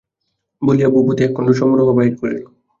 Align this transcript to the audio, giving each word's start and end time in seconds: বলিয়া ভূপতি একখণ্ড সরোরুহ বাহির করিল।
বলিয়া 0.61 0.89
ভূপতি 0.93 1.21
একখণ্ড 1.23 1.49
সরোরুহ 1.59 1.89
বাহির 1.97 2.13
করিল। 2.19 2.43